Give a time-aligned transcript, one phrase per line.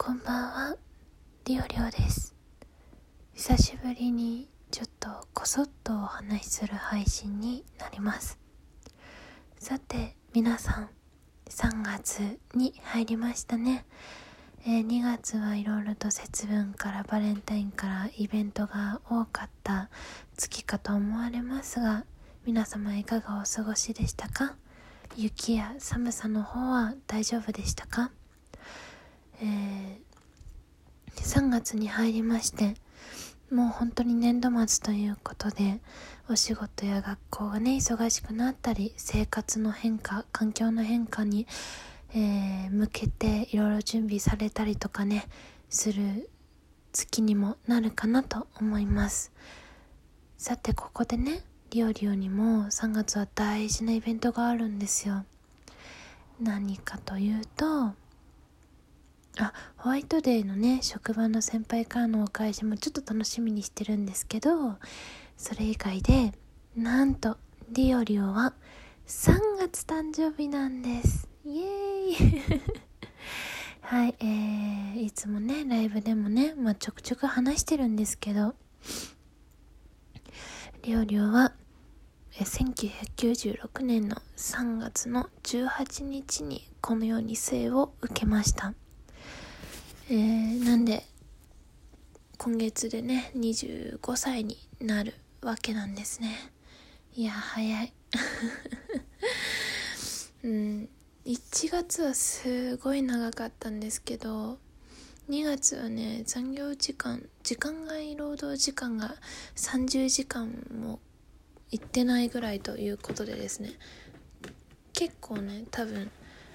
[0.00, 0.76] こんばんは、
[1.44, 2.32] りおりおです。
[3.34, 8.38] 久しぶりにちょっとこそっとお話しする配信になります。
[9.58, 10.88] さて、皆さん、
[11.50, 13.84] 3月に入りましたね。
[14.64, 19.90] えー2月はいろいろと節分からバレンタインからイベントが多かった
[20.36, 22.04] 月かと思われますが、
[22.46, 24.54] 皆様いかがお過ごしでしたか？
[25.16, 28.12] 雪や寒さの方は大丈夫でしたか？
[29.42, 30.08] えー
[31.22, 32.74] 3月に入りまして
[33.50, 35.80] もう本当に年度末ということで
[36.28, 41.46] お仕事や学校がね忙しくなったり生活の変化環境の変化に、
[42.14, 45.26] えー向けていろいろ準備されたりとかね
[45.70, 46.30] する
[46.92, 49.32] 月にもなるかなと思います。
[50.36, 55.24] さてここでねリオリオにも3月は大事なイベントがあるんですよ。
[56.40, 57.92] 何かというと
[59.38, 64.76] あホワイトデーのね職場の先輩からのお返しもちょっと楽しみにしてるんですけど
[65.36, 66.32] それ以外で
[66.76, 67.36] なんと
[67.70, 68.54] リオリオは
[69.06, 71.28] 3月誕生日なんです。
[71.44, 72.62] イエーイ。
[73.80, 78.54] はいえー、いつもねライブでもね、まあ、ちょくちょく話してるんですけど
[80.82, 81.54] リオリオは
[82.34, 88.74] え1996年の3月の18日にこのように生を受けました。
[90.10, 91.04] えー、なんで
[92.38, 96.50] 今月でね25歳になるわけなんですね。
[97.14, 97.92] いや早い。
[100.44, 100.88] うん
[101.26, 104.58] 1月はすごい長かったんですけど
[105.28, 109.14] 2月はね残業時間時間外労働時間が
[109.56, 110.48] 30時間
[110.80, 111.00] も
[111.70, 113.72] 行ってないぐらいということでですね。
[114.94, 116.10] 結構ね多分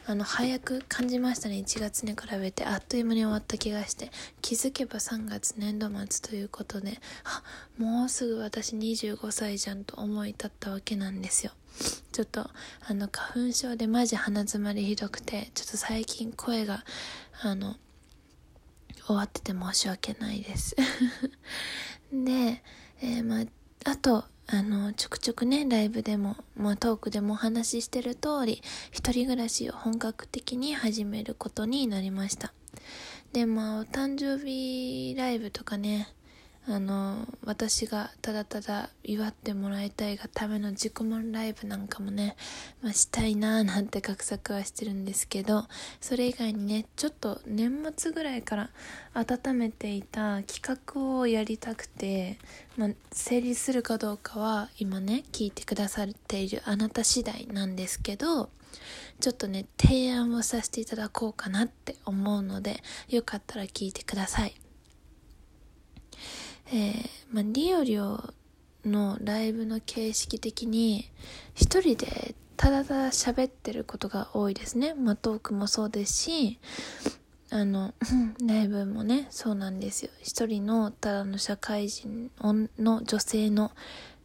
[0.06, 1.56] あの早く感じましたね。
[1.56, 2.66] 1月に比べて。
[2.66, 4.12] あっという間に終わった気がして。
[4.42, 7.00] 気づけば3月年度末ということで。
[7.24, 7.42] あ
[7.78, 11.54] もうすぐ私25歳じゃんと思い立ったわけなんですよ。
[12.12, 12.50] ちょっと
[12.88, 16.84] あの花粉症でマジ鼻詰まりひどくてちょっと最近声が
[17.42, 17.76] あの
[19.08, 20.76] 終わってて申し訳ないです。
[22.12, 22.62] で、
[23.02, 23.46] えーまあ
[23.86, 28.62] あとあのちょくちょくねライブでも、まあ、トークでもお話ししてる通り
[28.92, 32.54] 一人暮らしを本格的に始めることになりました。
[33.32, 36.08] でまあお誕生日ライブとかね
[36.66, 42.38] あの私がただただ祝ってもらいたいがための自己満ライブなんかもね、
[42.82, 45.66] まあ、したいなーなんて画策はしてるんですけど
[46.00, 48.70] それ以外にねちょっと年末ぐらいから
[49.14, 52.38] 温めていた企画をやりたくて、
[52.78, 58.50] まあ、成立するかどうかは今ね聞いてくださっているあなた次第なんですけど
[59.20, 64.56] ちょっとね提案をさせていただこうかなって思うのでよかったら聞いてください。
[66.68, 68.34] えーまあ、リオリオ
[68.86, 71.10] のライブの形式的に
[71.56, 74.94] 一人でただただ喋ってることが多いですね。
[74.94, 76.60] まあ、トークもそうですし、
[77.50, 77.94] あの、
[78.46, 80.12] ライブもね、そうなんですよ。
[80.22, 82.32] 一人のただの社会人
[82.78, 83.72] の女性の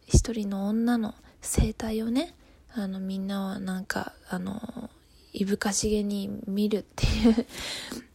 [0.06, 2.34] 一人の女の生態をね、
[2.72, 4.90] あの、みんなはなんか、あの、
[5.32, 7.46] いぶかしげに見るっていう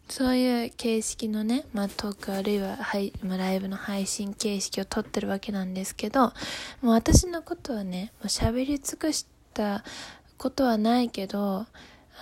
[0.09, 6.31] そういう形式のね、まあ、トークあるいは、はい、ライブの配信形式をとってるわけなんですけど、も
[6.84, 9.84] う私のことはね、もう喋り尽くした
[10.38, 11.66] ことはないけど、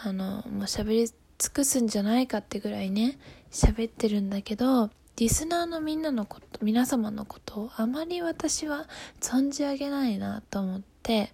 [0.03, 1.15] あの、もう喋り尽
[1.53, 3.17] くすんじゃないかってぐらいね、
[3.51, 8.87] 喋ってるんだけど、リスナーのみんなのこと、皆様のことをあまり私は
[9.19, 11.33] 存じ上げないなと思って、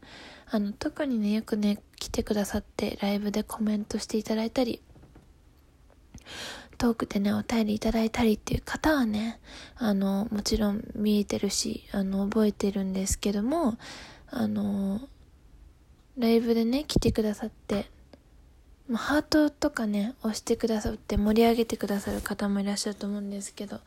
[0.49, 4.81] あの、特にね、よくね、来てくださって、ライブでコメントしていただいたり、
[6.77, 9.39] トークでね、お便りいただいたりっていう方はね、
[9.77, 13.77] あの、もちろん見えてるし、あの、覚えてるんですけども、
[14.29, 15.01] あの、
[16.17, 17.89] ライブでね、来てくださって、
[18.95, 23.81] ハートとかね、押してくださって盛り上げてくださる方もいらっしゃると思うんですけど、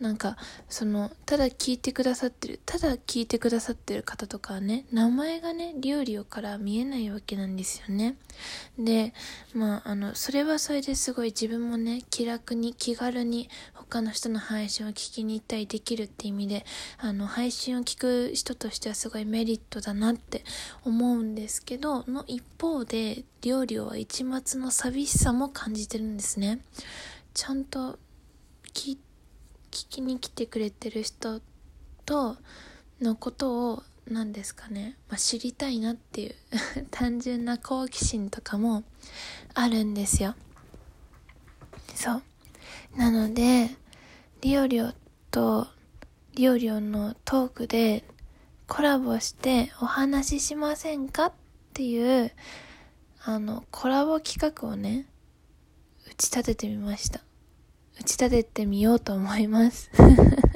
[0.00, 0.38] なんか、
[0.70, 8.16] その、ただ聞いてくださってる、ただ聞いてくださってる方とかはね、名前がね、リオリオから見えないわけなんですよね。
[8.78, 9.12] で、
[9.52, 16.64] まあ、あの、それはそれですごい自分もね、気楽に気軽に他の人の配信を聞きに行ったりできるって意味で、
[16.98, 20.44] あの、配信を聞く人としてはすごいメリットだなって
[20.84, 26.60] 思うんですけど、の一方で、料理は一末の寂しさも感じてるんですね。
[27.34, 27.98] ちゃんと
[28.74, 28.98] 聞
[29.70, 31.40] 聞きに来てくれてる人
[32.06, 32.36] と
[33.00, 36.34] のことを何ですかね、まあ、知りたいなっていう
[36.90, 38.82] 単純な好奇心とかも
[39.54, 40.34] あるんですよ。
[41.94, 42.22] そう。
[42.96, 43.76] なので、
[44.40, 44.92] リオリオ
[45.30, 45.68] と
[46.34, 48.04] リオリオのトークで
[48.66, 51.32] コラボしてお話ししませんかっ
[51.74, 52.32] ていう、
[53.30, 55.04] あの、コラボ企画をね、
[56.10, 57.20] 打ち立ててみました。
[58.00, 59.90] 打ち立ててみようと思います。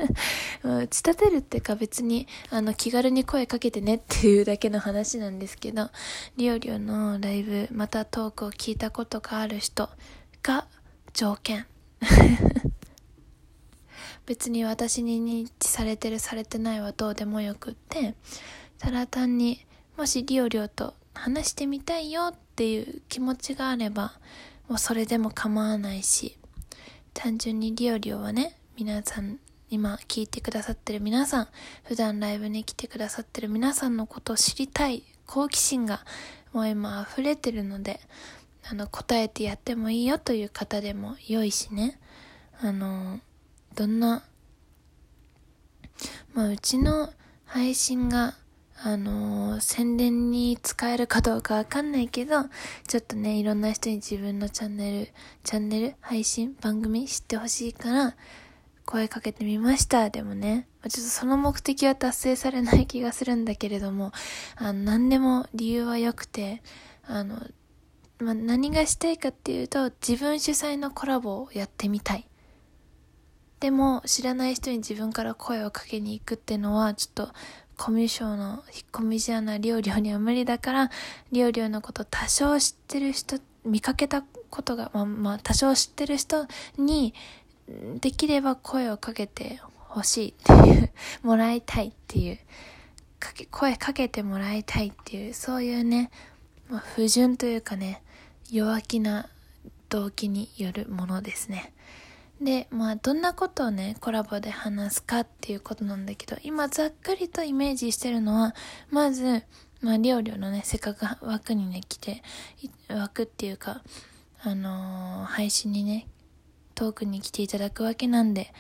[0.65, 5.91] 打ち立てるってか別に、あの、気軽に声かけてねっていうだけの話なんですけど、
[6.39, 9.91] リオリオのライブ、またトークを聞いたことがある人
[10.43, 10.67] が
[11.13, 11.67] 条件。
[14.25, 18.15] 別に私に認知されてるされてないはどうでもよくって、
[18.79, 19.67] ただ単に、
[19.99, 24.13] もしリオリオと話してみたいよっていう気持ちがあれば、
[24.69, 26.37] もうそれでも構わないし、
[27.15, 29.39] 単純にリオリオはね、皆さん、
[29.71, 31.49] 今聞いてくださってる皆さん、
[31.85, 36.05] 普段ライブに来てくださってる皆さんのことを知りたい好奇心が
[36.53, 38.01] もう今溢れてるので、
[38.71, 41.99] あの、答えてやってもいいよという方でも良いしね。
[42.61, 43.21] あの、
[43.75, 44.23] どんな、
[46.35, 47.13] まあ、うちの
[47.47, 48.35] 配信が、
[48.85, 52.43] あのー、宣伝に使えるかどうかわかんないけど、
[52.89, 55.09] ちょっとね、いろんな人に自分のチャンネル、
[55.45, 58.17] チャンネル、配信、番組知ってほしいから、
[58.85, 60.11] 声かけてみました。
[60.11, 64.11] でもね、ちょっとその目的は達成されない気がするんだけれども、
[64.57, 66.61] あの、何でも理由は良くて、
[67.05, 67.41] あの、
[68.19, 72.29] まあ、何がしたいかっていうと、自分主催のコラボをやってみたい。
[73.61, 77.33] でも、知らない人に自分から声をかけに行くっていうのは、ちょっと、
[77.77, 80.91] コミュ障の引っ込み思案な料理には無理だから、
[81.33, 86.47] 料理のこと多少知ってる人、見かけたことが、まあ、まあ、多少知ってる人
[86.79, 87.15] に、
[88.01, 90.93] できれば声をかけてほしいっていう、
[91.23, 92.39] もらいたいっていう、
[93.19, 96.11] かけ、声かけてもらいたいっていう、そういうね、
[96.69, 98.03] まあ、不純というかね、
[98.51, 99.29] 弱気な
[99.89, 101.73] 動機によるものですね。
[102.45, 108.55] で、まあ、どんなことをね、コラボで話すかっていうことなんだけど、今ざっくりとイメージしてるのは、
[108.91, 109.43] まず、
[109.81, 112.23] まあ、りょうりょうのね、せっかく枠にね、来て、
[112.89, 113.83] 枠っていうか、
[114.43, 116.07] あのー、配信にね、
[116.75, 118.53] トークに来ていただくわけなんで、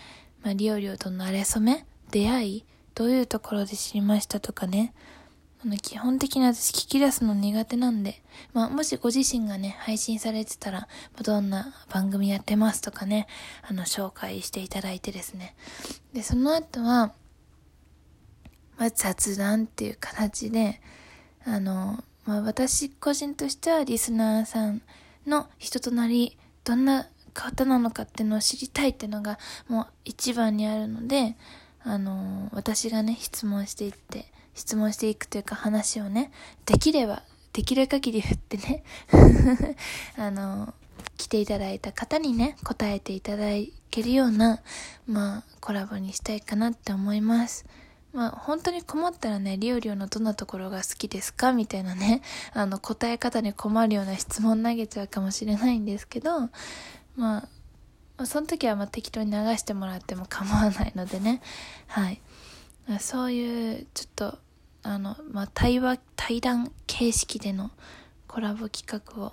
[0.43, 2.65] まあ、りょうりょうとのあれそめ出会い
[2.95, 4.93] どういうところで知りましたとかね、
[5.65, 8.23] あの、基本的に私聞き出すの苦手なんで、
[8.53, 10.89] まあ、もしご自身がね、配信されてたら、
[11.23, 13.29] どんな番組やってますとかね、
[13.63, 15.55] あの、紹介していただいてですね。
[16.13, 17.13] で、その後は、
[18.77, 20.81] まあ、雑談っていう形で、
[21.45, 24.83] あの、まあ、私個人としてはリスナーさん
[25.27, 29.39] の人となり、どんな方なのかっていうのを知りたいっていうのが、
[29.69, 31.37] もう一番にあるので、
[31.85, 36.31] あの、私がね、質問していって、質問していくというか話をね、
[36.67, 37.23] できれば、
[37.53, 38.83] できる限り振ってね
[40.17, 40.75] あの、
[41.17, 43.45] 来ていただいた方にね、答えていただ
[43.91, 44.61] けるような、
[45.07, 47.67] まあ、コラボにしたいかなって思います。
[48.13, 51.53] まあ、本当に困ったらね、リオリオのどんなところが好きですか？
[51.53, 52.21] みたいなね、
[52.53, 56.51] あの、答え方に困るような質問投げちゃうかもしれないんですけど、
[57.17, 57.49] ま
[58.19, 61.41] あ、その時はま適当に流してもらっても構わないのでね、
[61.87, 62.21] はい。
[62.99, 64.39] そういうちょっと
[64.83, 67.71] あの、まあ、対話対談形式での
[68.27, 69.33] コラボ企画を、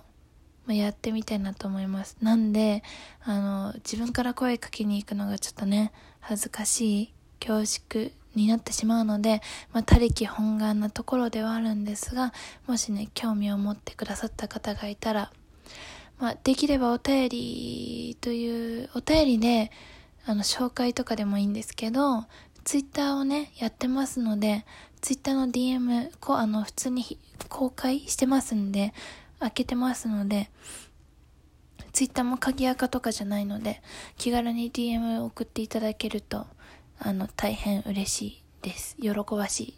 [0.66, 2.18] まあ、やってみたいなと思います。
[2.22, 2.84] なんで
[3.24, 9.42] あの自分から声かけに行くのがちょっとね恥ずかしい恐縮になってしまうので、
[9.74, 12.34] まあ、他力本願なところではあるんですが
[12.68, 15.32] もしね興味を持ってくださった方がいたら、
[16.20, 19.72] まあ、できればお便りというお便りで
[20.26, 22.26] あの紹介とかでもいいんですけど
[22.64, 24.66] ツイッターをね、やってますので、
[25.02, 28.94] ツイッターの DM、こあの、普通に公開してますんで、
[29.40, 30.50] 開けてますので、
[31.94, 33.82] ツイッターも鍵垢とかじゃないので、
[34.18, 36.46] 気軽に DM 送っていただけると、
[37.00, 38.98] あの、大変嬉しいです。
[39.02, 39.74] 喜ばしい。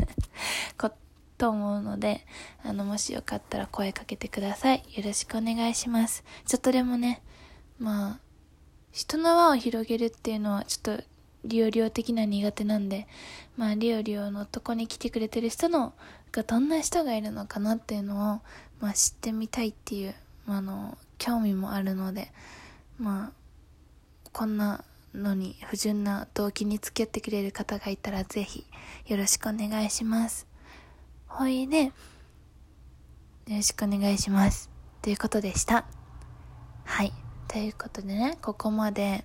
[0.78, 0.90] こ
[1.36, 2.26] と思うので、
[2.64, 4.82] あの、もしよかったら声かけてください。
[4.94, 6.24] よろしくお願いします。
[6.46, 7.22] ちょっとでもね、
[7.78, 8.20] まあ、
[8.90, 11.04] 人の輪を広げるっていうのはちょっと
[11.46, 13.06] リオリオ的な苦手なんで、
[13.56, 15.94] まあ、リオリオのとこに来てくれてる人の、
[16.32, 18.40] がどんな人がいるのかなっていうのを、
[18.80, 20.14] まあ、知ってみたいっていう、
[20.46, 22.30] まあの、興味もあるので、
[22.98, 24.84] まあ、こんな
[25.14, 28.66] のに不純な動機に付き合ってくれる方がいたらぜひ
[29.06, 30.46] よろしくお願いします。
[31.26, 31.92] ほいで、よ
[33.48, 34.70] ろしくお願いします。
[35.02, 35.86] ということでした。
[36.84, 37.12] はい。
[37.48, 39.24] ということでね、ここまで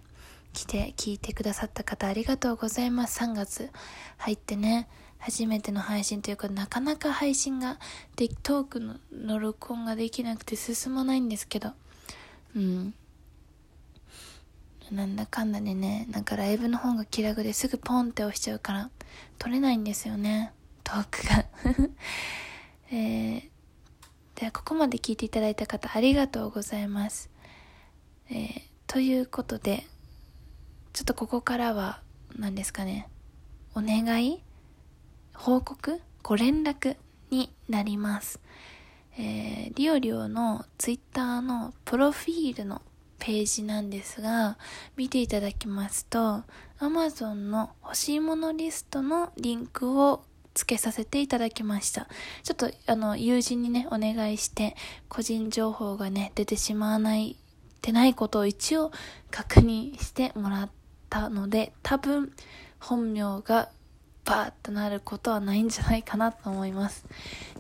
[0.54, 3.20] 来て聞いてくださった方ありがとうございます。
[3.20, 3.70] 3月
[4.18, 7.78] 入ってね、初めての配信というか、なかなか配信が
[8.16, 11.72] で、トークのの録音ができなくて進まないんですけど、
[12.56, 12.94] うん。
[14.92, 18.90] なんだかんだでね、なんかライブの方が気楽ですぐポンって押しちゃうから、
[19.38, 20.52] 撮れないんですよね、
[20.84, 21.46] トークが。
[22.92, 23.50] えー、
[24.36, 27.30] ではここまで聞いていただいた方ありがとうございます。
[28.30, 29.88] えー、ということで、
[30.94, 32.02] ちょっとここからは、
[32.38, 33.08] 何ですかね、
[33.76, 34.44] お願い？
[35.34, 36.02] 報告？
[36.22, 36.98] ご連絡
[37.30, 38.42] になります。
[39.18, 42.82] えー、リオリオのツイッターのプロフィールの
[43.20, 44.58] ページなんですが、
[44.98, 46.44] 見ていただきますと、
[46.80, 52.10] Amazon の欲しいものリストのリンクを付けさせていただきました。
[52.44, 54.76] ちょっと、あの、友人にね、お願いして、
[55.08, 57.38] 個人情報がね、出てしまわない
[57.82, 58.92] てないことを一応
[59.32, 60.81] 確認してもらって
[61.12, 62.32] たので、多分、
[62.80, 63.70] 本名が
[64.26, 67.06] バーッとなることはないんじゃないかなと思います。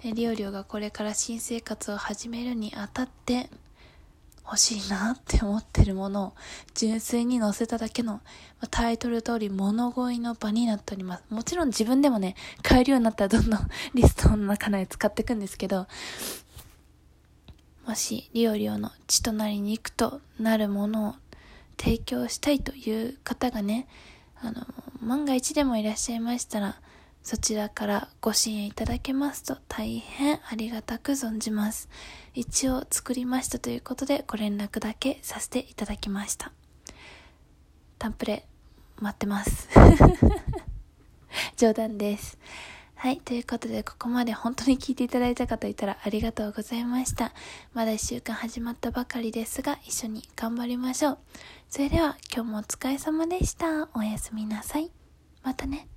[0.03, 3.49] えリオリオがこれから新生活を始めるにあたって、
[4.43, 6.33] 欲しいなって思ってるものを
[6.73, 8.21] 純粋に載せただけの、
[8.69, 11.23] タイトル通り物乞いの場になっております。
[11.29, 15.87] もちろん自分でもね、買えるようになったらどんどんリストの中で使っていくんですけど、
[17.85, 21.15] もしリオリオの血となり肉となるものを
[21.77, 23.87] 提供したいという方がね、
[24.41, 24.65] あの、
[25.01, 26.79] 万が一でもいらっしゃいましたら、
[27.23, 31.87] そちらからご支援いただけますと大変ありがたく存じます。
[32.33, 36.51] 一応作りましたということでご連絡だけさせていただきました。
[37.99, 38.47] タンプレ
[38.99, 39.69] 待ってます。
[41.57, 42.39] 冗談です。
[43.01, 43.17] はい。
[43.17, 47.33] ということで、ここまで本当に聞いていただいた方いたらありがとうございました。
[47.73, 51.17] まだ1週間始まったばかりですが、一緒に頑張りましょう。
[51.67, 53.89] それでは、今日もお疲れ様でした。
[53.95, 54.91] おやすみなさい。
[55.41, 55.87] またね。